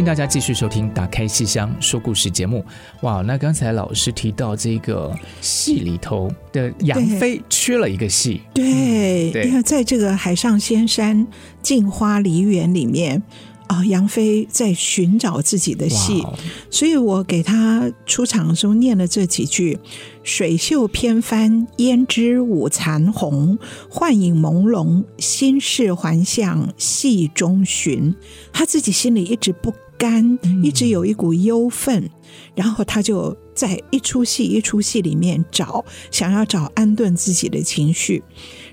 [0.01, 2.65] 迎大家继续收听《打开戏箱说故事》节目。
[3.01, 11.27] 哇，那刚才老师提到这个戏里头的杨飞缺了一个戏，对，因为在这个海上仙山
[11.61, 13.21] 镜花梨园里面。
[13.67, 16.21] 啊，杨飞在寻找自己的戏
[16.69, 19.79] 所以我给他出场的时候念了这几句
[20.23, 23.57] ：“水袖翩翻，胭脂舞残红，
[23.89, 28.13] 幻影朦胧，心事还向戏中寻。”
[28.51, 32.09] 他自己心里一直不甘，一直有一股忧愤，嗯、
[32.55, 38.23] 然后他就在一出戏一出戏里面找，想要找安顿自己的情绪。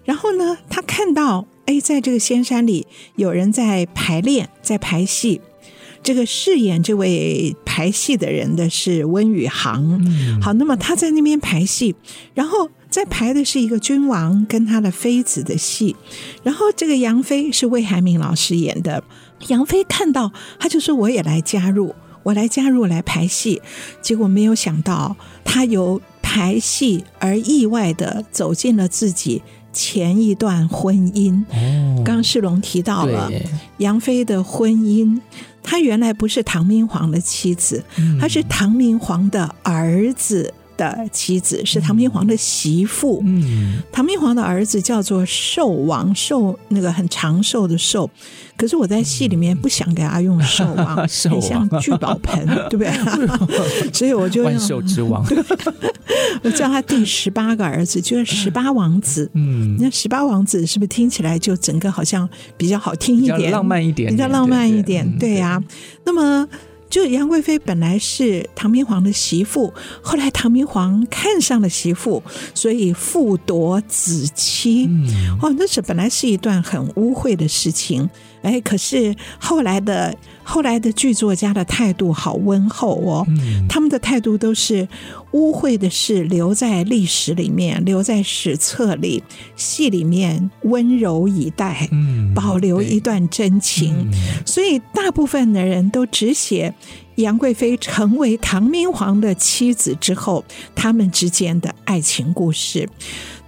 [0.06, 1.46] 然后呢，他看到。
[1.68, 2.86] 哎，在这个仙山里
[3.16, 5.42] 有人在排练，在排戏。
[6.02, 10.02] 这个饰演这位排戏的人的是温宇航。
[10.06, 11.94] 嗯、好，那么他在那边排戏，
[12.32, 15.94] 然后在排的是一个君王跟他的妃子的戏，
[16.42, 19.04] 然后这个杨妃是魏海敏老师演的。
[19.46, 23.62] 杨飞看到，他就说：“我也来加入，我来加入来排戏。”
[24.02, 31.42] 结果没有想到，他由排戏而意外的走进了自己前一段婚姻。
[31.50, 33.30] 哦，刚世龙提到了
[33.78, 35.20] 杨飞的婚姻，
[35.62, 37.84] 他原来不是唐明皇的妻子，
[38.20, 40.52] 他是唐明皇的儿子。
[40.78, 43.20] 的妻子是唐明皇的媳妇。
[43.26, 48.08] 嗯，唐明皇的儿子叫做寿王，寿那个很长寿的寿。
[48.58, 52.92] 可是我在戏里面不想给他用兽 王，很像聚宝盆， 对不对？
[53.94, 55.24] 所以我就用万兽之王，
[56.42, 59.30] 我叫他第十八个儿子，就是十八王子。
[59.34, 65.18] 嗯，那十八王子是不是听起来就整个好像比较好听一点，浪漫一点，比较浪漫一点？
[65.18, 65.62] 对呀。
[66.04, 66.46] 那么。
[66.90, 72.22] 就杨贵妃本来是唐明皇的媳妇，后来唐明皇看上了媳妇，
[72.54, 74.86] 所以父夺子妻。
[74.86, 78.08] 嗯、哦，那是本来是一段很污秽的事情。
[78.42, 84.86] 哎，可是后来的后来的剧作家的态度好温厚哦，嗯、他们的态度都是
[85.32, 89.22] 污秽的事留在历史里面，留在史册里，
[89.56, 93.94] 戏里面温柔以待，嗯、保留一段真情。
[93.94, 96.72] 嗯、所以大部分的人都只写
[97.16, 102.88] 杨贵妃成为唐明皇的妻子之后，他们之间的爱情故事。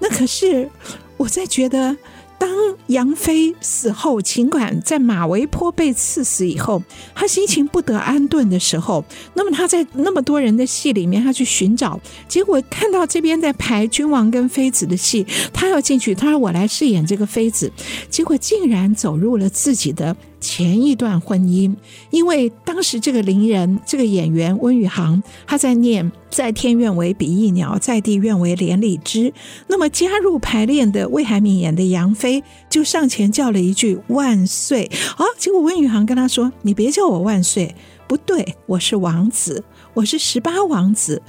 [0.01, 0.69] 那可是
[1.17, 1.97] 我在觉得。
[2.41, 2.51] 当
[2.87, 6.83] 杨妃死后，尽管在马嵬坡被刺死以后，
[7.15, 17.71] 她心情不得安顿的时候，那么她在那么多人的戏里面，她去寻找，结果看到这边在排君王跟妃子的戏，她要进去，她说我来饰演这个妃子，
[18.09, 20.17] 结果竟然走入了自己的。
[20.41, 21.75] 前一段婚姻，
[22.11, 29.33] 因为当时这个伶人，这个演员温宇航，他在念“在天愿为比翼鸟，在地愿为连理枝”。
[29.69, 34.91] 那么加入排练的魏海敏演的杨妃就上前叫了一句“万岁”。
[35.17, 37.75] 啊，结果温宇航跟他说：“你别叫我万岁，
[38.09, 39.63] 不对，我是王子，
[39.95, 41.23] 我是十八王子。”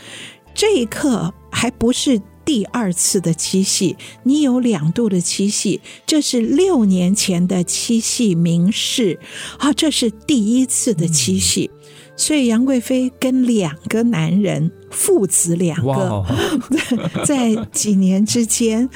[0.55, 2.21] 这一刻还不是。
[2.51, 9.17] 第二次的七夕，你有两度的七夕，这是六年前的七夕明示
[9.57, 11.79] 啊，这是第一次的七夕，嗯、
[12.17, 16.25] 所以杨贵妃跟两个男人，父子两个，
[17.23, 18.89] 在几年之间。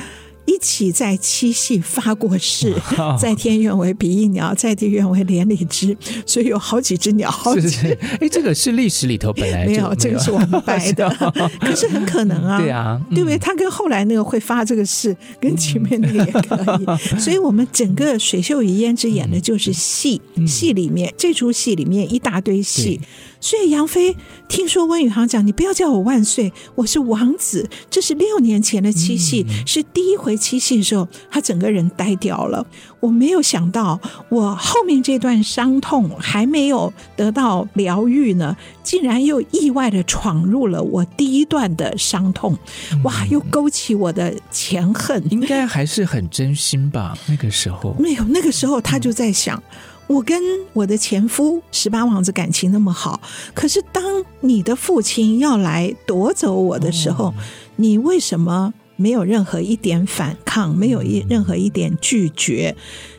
[0.46, 2.76] 一起在七夕发过誓，
[3.20, 7.30] 在天愿为比翼鸟，在地愿为连理枝，所以有好几只鸟。
[7.30, 7.98] 好几只。
[8.22, 11.10] 哎，这个是历史里头本来没有，没有，这个是我们掰的，
[11.60, 13.38] 可是很可能啊，对啊，对不对？
[13.38, 17.20] 他跟后来那个会发这个誓，跟前面那个也可以。
[17.20, 23.00] 所以我们整个水袖与胭脂演的就是戏，戏里面这出戏里面一大堆戏。
[23.46, 24.18] 所以杨飞
[24.48, 32.66] 听说温宇航讲：“你不要叫我万岁，我是王子。”这是六年前的七夕，嗯、是第一回七夕的时候，他整个人呆掉了。
[33.00, 42.58] 我没有想到，我后面这段伤痛还没有得到疗愈呢，竟然又意外的闯入了我第一段的伤痛。
[43.04, 45.24] 哇，又勾起我的前恨。
[45.32, 47.16] 应该还是很真心吧？
[47.28, 49.62] 那个时候没有，那个时候他就在想。
[50.08, 50.40] 我跟
[50.74, 53.20] 我的前夫十八王子感情那么好，
[53.54, 57.34] 可是当你的父亲要来夺走我的时候，哦、
[57.78, 62.76] 你为什么没有任何一点反抗，没有一任何一点拒绝？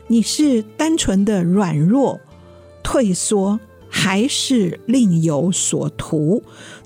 [0.07, 2.19] 你是单纯的软弱、
[2.81, 3.59] 退缩，
[3.89, 6.41] 还是另有所图？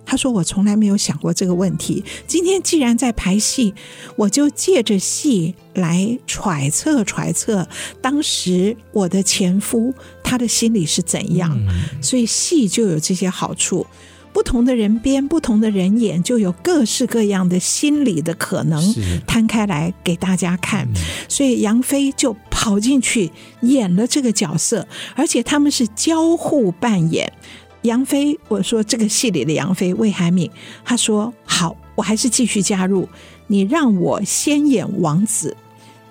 [0.05, 2.03] 他说：“我从来没有想过这个问题。
[2.27, 3.73] 今天既然在排戏，
[4.17, 7.65] 我就借着戏来揣测揣测
[8.01, 11.57] 当时我的前夫他的心里是怎样。
[12.01, 13.87] 所以戏就有这些好处，
[14.33, 18.83] 不同的人编，不同的人演，就有各式各样的心理的可能
[19.25, 20.85] 摊开来给大家看。
[21.29, 23.31] 所以杨飞就跑进去
[23.61, 24.85] 演了这个角色，
[25.15, 27.31] 而且他们是交互扮演。”
[27.83, 30.49] 杨飞，我说这个戏里的杨飞魏海敏，
[30.83, 33.07] 他说好，我还是继续加入，
[33.47, 35.55] 你让我先演王子。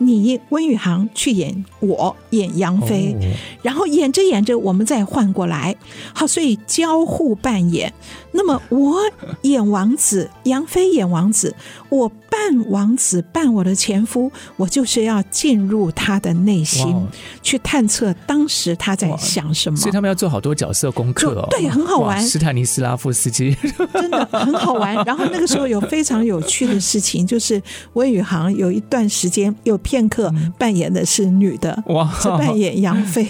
[0.03, 5.77] 你温宇航去演我演杨飞，哦、然后演着演着我们再换过来，
[6.15, 7.93] 好，所以交互扮演。
[8.33, 8.97] 那么我
[9.43, 11.55] 演王子，杨飞演王子，
[11.89, 16.97] 我扮王子扮我的前夫，我就是要进入他的内心，
[17.43, 19.77] 去探测当时他在想什么。
[19.77, 22.21] 所以他们要做好多角色功课哦，对，很好玩。
[22.23, 23.57] 斯坦尼斯拉夫斯基
[23.93, 24.95] 真的很好玩。
[25.05, 27.61] 然后那个时候有非常有趣的事情，就是
[27.95, 29.77] 温宇航有一段时间有。
[29.83, 33.27] 片刻扮演的是女的，哇，是扮演杨妃。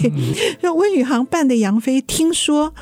[0.61, 2.73] 那 温宇航扮的杨飞，听说。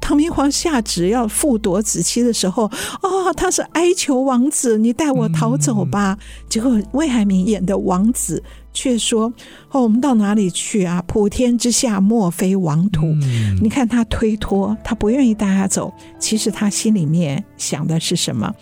[0.00, 2.64] 唐明皇下旨要复夺子期的时候，
[3.02, 6.16] 哦，他是哀求王子，你带我逃走吧。
[6.18, 8.42] 嗯、结果魏海明演的王子
[8.72, 9.32] 却说
[9.70, 11.02] ：“哦，我们到哪里去啊？
[11.06, 13.06] 普天之下莫非王土。
[13.22, 15.92] 嗯”你看他推脱，他不愿意带他走。
[16.18, 18.54] 其实他心里面想的是什么？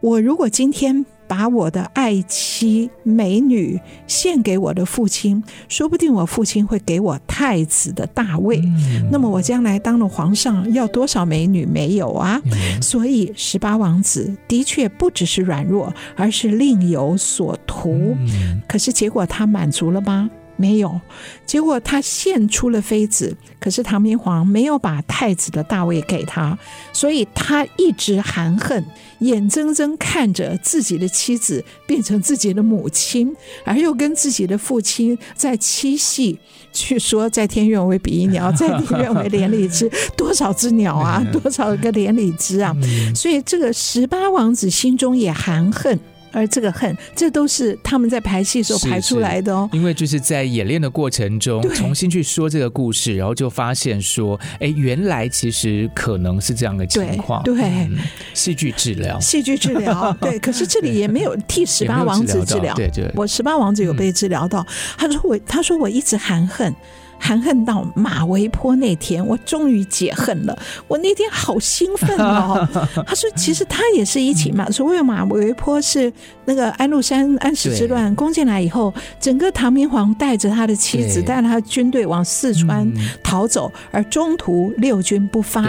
[0.00, 1.06] 我如果今天。
[1.30, 8.60] 把我的爱妻美女献给我的父亲，说不定我父亲会给我太子的大位。
[8.64, 12.42] 嗯、那么我将来当了皇上，要多少美女没有啊？
[12.46, 18.16] 嗯、所以十八王子的确不只是软弱，而是另有所图。
[18.18, 20.28] 嗯、可是结果他满足了吗？
[20.60, 21.00] 没有，
[21.46, 26.58] 结果他献出了妃子，可是唐明皇没有把太子的大位给他，
[26.92, 28.84] 所以他一直含恨，
[29.20, 33.34] 眼睁睁看着自己的妻子变成自己的母亲，
[33.64, 36.38] 而又跟自己的父亲在七夕
[36.74, 42.76] 去说，在天愿为比翼鸟， 在地愿为连理枝，多少只鸟啊，多少个连理枝啊，
[43.14, 45.98] 所以这个十八王子心中也含恨。
[46.32, 49.68] 而这个恨，这都是他们在排戏时候排出来的哦。
[49.72, 57.42] 因为就是在演练的过程中，重新去说这个故事，然后就发现说，哎，原来其实可能是这样的情况。
[57.42, 57.88] 对，
[58.34, 60.16] 戏剧治疗，戏剧治疗。
[60.20, 62.74] 对，可是这里也没有替十八王子治疗。
[62.74, 64.66] 对对，我十八王子有被治疗到。
[64.96, 66.74] 他说我，他说我一直含恨。
[67.20, 70.58] 含恨到马嵬坡那天，我终于解恨了。
[70.88, 72.66] 我那天好兴奋哦！
[73.06, 74.68] 他说，其实他也是一起嘛。
[74.70, 76.12] 所谓马嵬坡是
[76.46, 82.90] 那个安禄山安史之乱攻进来以后，整个唐明皇带着他的妻子，带着他的军队往四川
[83.22, 85.64] 逃走，而中途六军不发，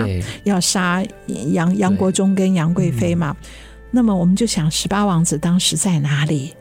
[0.45, 3.35] 要杀杨杨国忠跟杨贵妃嘛。
[3.91, 6.53] 那么我们就想，十八王子当时在哪里？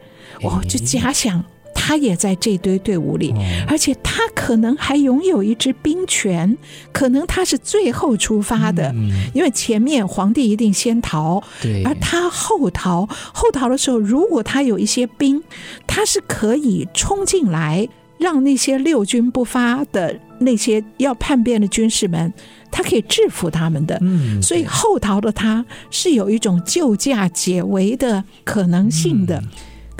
[0.42, 1.44] 我就假想。
[1.90, 3.34] 他也在这堆队伍里，
[3.66, 6.56] 而且他可能还拥有一支兵权，
[6.92, 8.94] 可能他是最后出发的，
[9.34, 11.42] 因为前面皇帝一定先逃，
[11.84, 13.08] 而他后逃。
[13.34, 15.42] 后逃的时候，如果他有一些兵，
[15.84, 17.88] 他是可以冲进来，
[18.18, 22.32] 让那些六军不发的那些要叛变的军士们，
[22.70, 24.00] 他可以制服他们的。
[24.40, 29.42] 所以后逃的他是有一种救驾解围的可能性的。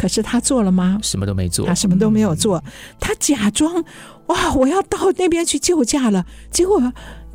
[0.01, 0.99] 可是他做了吗？
[1.03, 1.67] 什么都没做。
[1.67, 2.65] 他什么都没有做。
[2.99, 3.85] 他假装
[4.29, 6.25] 哇，我要到那边去救驾了。
[6.51, 6.81] 结果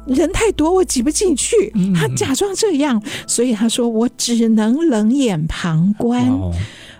[0.07, 1.71] 人太多，我挤不进去。
[1.93, 6.27] 他假装这样，所以他说我只能冷眼旁观。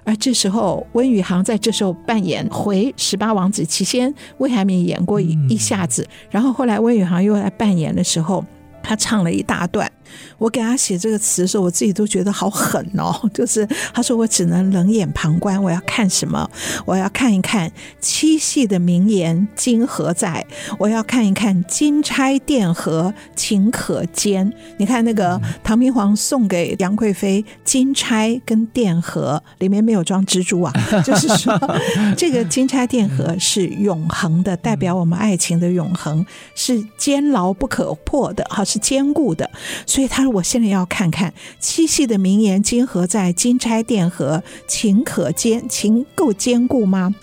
[0.04, 3.66] 而这时候，温宇航在这时候扮演回十八王子。
[3.66, 8.46] 起先魏海敏演过一一下子，然后后来温宇航又来扮演的时候，
[8.84, 9.92] 他唱了一大段。
[10.38, 13.14] 我给他写这个词的时候，我自己都觉得好狠哦。
[13.34, 16.50] 就是他说我只能冷眼旁观，我要看什么？
[16.86, 20.46] 我要看一看七系的名言今何在？
[20.78, 24.52] 我要看一看金钗殿盒情可坚。
[24.78, 31.60] 你看那个唐明皇送给杨贵妃金钗跟殿盒，里面没有装蜘蛛啊， 就是说
[32.18, 36.26] 这个金钗殿盒是永恒的，代表我们爱情的永恒，
[36.56, 39.50] 是坚牢不可破的，哈，是坚固的。
[39.96, 43.32] 所以他说：“我现在要看看七夕的名言今何在？
[43.32, 47.16] 金钗殿盒情可坚，情够坚固吗？”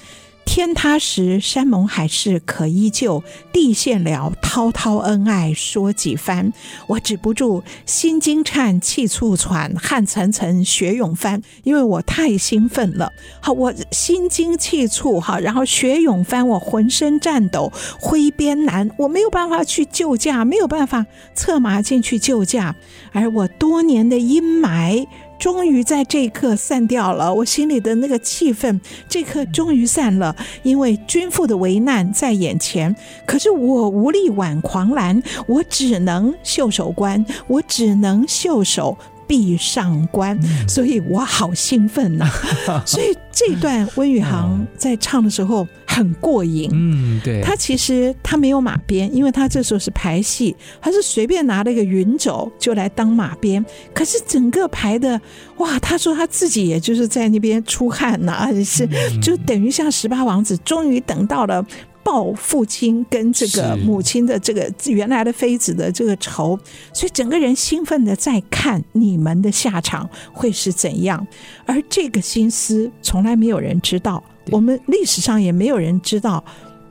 [0.54, 3.22] 天塌时，山盟海誓可依旧；
[3.54, 6.52] 地陷了，滔滔恩爱说几番。
[6.88, 13.10] 我止不住心惊颤，气促喘，汗涔涔，血涌翻，因为我太兴奋了。
[13.40, 22.76] 好，我心惊气促，哈，然后血涌翻，我浑身颤抖，挥鞭难，我没有办法去救驾，没有办法策马进去救驾，
[23.12, 25.06] 而我多年的阴霾。
[25.42, 30.36] 终于在这一刻散掉了，我心里的那个气愤，这刻终于散了。
[30.62, 32.94] 因为君父的危难在眼前，
[33.26, 38.96] 可是我无力挽狂澜，我只能袖手观，我只能袖手。
[39.32, 42.30] 壁上观，所以我好兴奋呐、
[42.66, 42.82] 啊！
[42.84, 46.68] 所以这段温宇航在唱的时候很过瘾。
[46.70, 47.40] 嗯，对。
[47.40, 53.64] 他其实他没有马鞭，因为他这时候是排戏，他是随便拿了一个云帚就来当马鞭。
[53.94, 55.18] 可是整个排的
[55.56, 58.86] 哇，他说他自己也就是在那边出汗呐、啊，是
[59.22, 61.64] 就等于像十八王子，终于等到了。
[62.02, 66.58] 报父亲跟这个母亲的这个原来的妃子的这个仇，
[66.92, 71.26] 所以整个人兴奋的在看你们的下场会是怎样，
[71.64, 76.44] 而这个心思从来没有人知道，我们历史上也没有人知道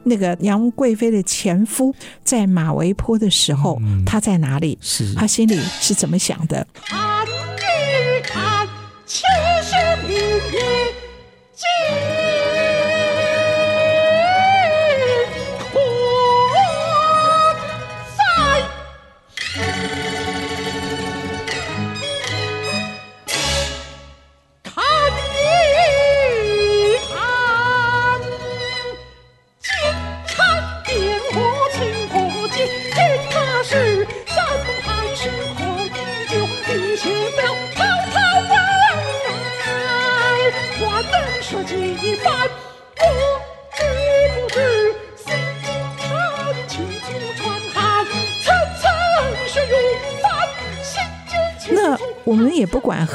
[0.04, 1.94] 那个杨贵妃的前夫
[2.24, 4.78] 在马嵬坡的时候他在哪里，
[5.16, 6.66] 他心里是怎么想的。
[6.86, 8.68] 看一看
[9.06, 9.24] 七
[9.64, 9.76] 夕
[10.08, 10.60] 明月
[11.54, 12.11] 今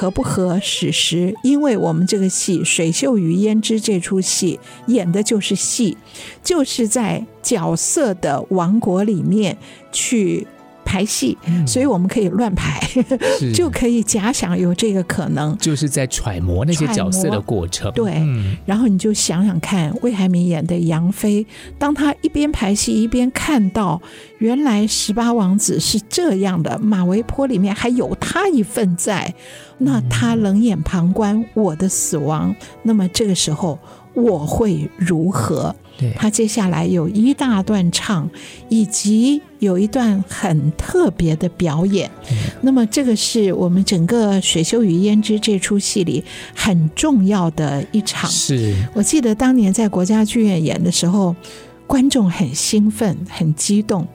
[0.06, 5.96] 合不合史实，因为我们这个戏《水秀与胭脂》这出戏演的就是戏，
[6.44, 9.58] 就是在角色的王国里面
[9.90, 10.46] 去。
[10.86, 12.80] 排戏，所以我们可以乱排，
[13.42, 17.92] 嗯、 就可以假想有这个可能，就是在揣摩那些角色的过程。
[17.92, 21.44] 对，嗯、然后你就想想看，魏海明演的杨妃，
[21.76, 24.00] 当他一边排戏一边看到
[24.38, 29.34] 原来十八王子是这样的，马嵬坡里面还有他一份在，
[29.78, 33.78] 那他冷眼旁观我的死亡，嗯、那么这个时候
[34.14, 35.74] 我会如何？
[35.98, 38.28] 对他接下来有一大段唱，
[38.68, 42.10] 以及有一段很特别的表演。
[42.30, 46.22] 嗯、那么，这个是我们整个《水袖与胭脂》这出戏里
[46.54, 48.28] 很重要的一场。
[48.30, 51.34] 是我记得当年在国家剧院演的时候，
[51.86, 54.06] 观众很兴奋、很激动。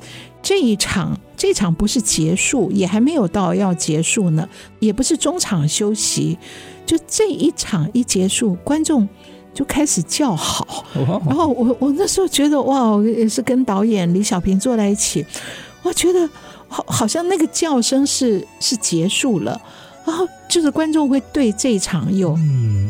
[0.43, 4.47] 这一场，这场不是结束，也还没有到要结束呢，
[4.79, 6.37] 也不是中场休息，
[6.85, 9.07] 就这一场一结束，观众。
[9.53, 10.85] 就开始叫好，
[11.25, 15.25] 然后我我那时候觉得哇，也是跟导演李小平坐在一起，
[15.83, 16.29] 我觉得
[16.67, 19.59] 好好像那个叫声是是结束了，
[20.05, 22.37] 然后就是观众会对这一场有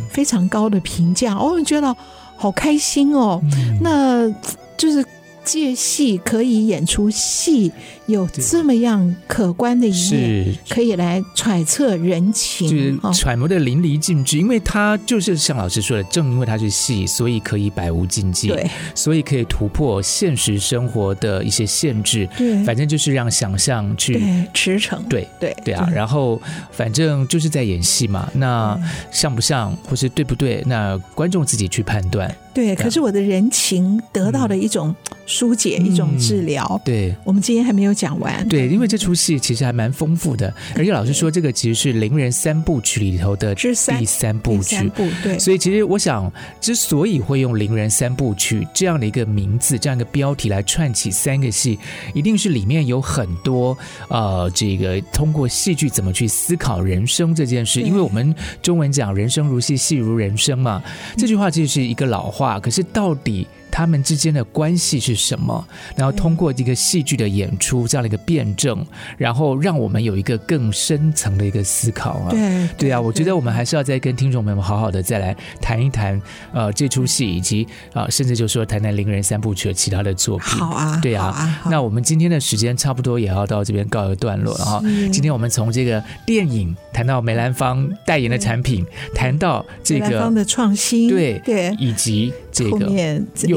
[0.10, 1.96] 非常高的评价，哦，我觉得
[2.38, 3.42] 好开心哦，
[3.82, 4.30] 那
[4.78, 5.06] 就是。
[5.44, 7.72] 借戏可以演出戏，
[8.12, 14.38] 有这么样可观的一面，可以来揣测人情，就是揣摩的淋漓尽致。
[14.38, 22.28] 因为他就是像老师说的，正因为他是戏，所以可以百无禁忌，对，所以可以突破现实生活的一些限制。
[22.38, 24.22] 对，反正就是让想象去
[24.54, 24.98] 驰骋。
[25.10, 26.42] 对对对啊，然后
[26.72, 28.80] 反正就是在演戏嘛，那
[29.12, 32.34] 像不像或是对不对，那观众自己去判断。
[32.54, 34.94] 对，可是我的人情得到了一种
[35.26, 36.82] 疏解，嗯、一种治疗。
[36.84, 38.48] 对，我们今天还没有讲完。
[38.48, 44.90] 对，因为这出戏其实还蛮丰富的，而且老师说这个其实是伶人三部曲里头的第三部曲。
[44.90, 51.80] 部对，所以其实我想，之所以会用伶人三部曲这样的一个名字、这样一个标题来串起三个戏，
[52.14, 53.78] 一定是里面有很多
[54.10, 57.80] 呃，这个通过戏剧怎么去思考人生这件事。
[57.80, 60.84] 因为我们中文讲“人生如戏，戏如人生”嘛，
[61.16, 62.32] 这句话其实是一个老话。
[62.42, 65.66] 话，可是到底他们之间的关系是什么？
[65.96, 68.86] 然后通过这个戏剧的演出，这样的一个辩证，
[69.18, 72.30] 然后让我们有一个更深层的一个思考啊。
[72.30, 77.64] 对对啊，我觉得我们还是要再跟听众朋友们好好的再来谈一谈呃这出戏，以及
[77.94, 80.60] 啊、呃、甚至就说谈谈伶人三部曲的其他的作品。
[80.60, 81.28] 好啊，对啊。
[81.28, 84.82] 啊那我们今天的时间差不多也要到这边告一个段落了哈。
[85.12, 92.34] 今天我们从这个电影谈到梅兰芳代言的产品，谈到这个梅兰芳的创新，对对，以及。
[92.54, 92.86] 这个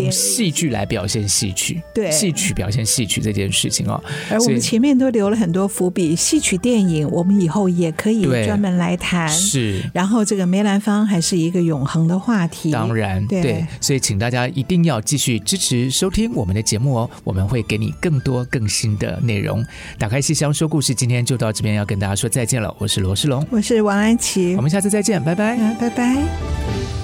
[0.05, 6.15] 用戏剧来表现戏曲，对戏曲表现戏曲这件事情哦，而我们前面都留了很多伏笔。
[6.15, 9.29] 戏曲电影，我们以后也可以专门来谈。
[9.29, 12.71] 是，然后这个梅兰芳还是一个永恒的话题。
[12.71, 19.65] 当然，对，对，所以请大家一定要继续支持收听我们的节目哦，我们会给你更多更新的内容。
[19.99, 22.75] 打开戏箱说故事，今天就到这边要跟大家说再见了。
[22.79, 27.04] 我是罗世龙，我是王安琪，我们下次再见，拜拜，拜拜。